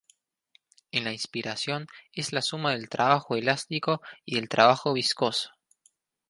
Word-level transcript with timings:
En 0.91 1.03
la 1.03 1.13
inspiración 1.13 1.85
es 2.11 2.33
la 2.33 2.41
suma 2.41 2.71
del 2.71 2.89
trabajo 2.89 3.35
elástico 3.35 4.01
y 4.25 4.33
del 4.33 4.49
trabajo 4.49 4.93
viscoso. 4.93 5.51